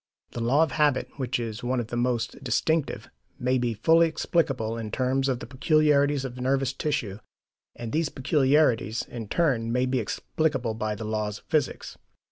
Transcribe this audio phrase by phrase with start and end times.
[0.31, 3.07] The law of habit, which is one of the most distinctive,
[3.37, 7.19] may be fully explicable in terms of the peculiarities of nervous tissue,
[7.75, 11.99] and these peculiarities, in turn, may be explicable by the laws of physics.